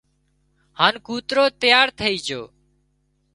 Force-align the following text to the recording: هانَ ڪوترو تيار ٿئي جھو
هانَ 0.79 0.93
ڪوترو 1.07 1.43
تيار 1.61 1.87
ٿئي 1.99 2.15
جھو 2.27 2.41